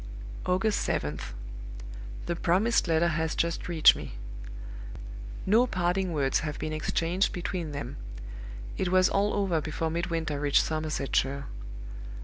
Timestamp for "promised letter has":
2.35-3.35